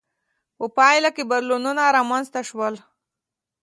په 0.57 0.65
پایله 0.77 1.09
کې 1.15 1.23
بدلونونه 1.31 1.83
رامنځته 1.97 2.41
شول. 2.49 2.75